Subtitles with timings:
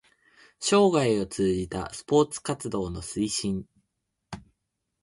[0.59, 3.67] 生涯を通じたスポーツ活動の推進